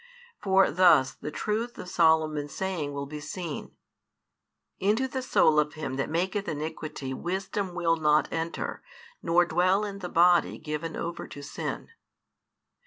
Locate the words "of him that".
5.59-6.09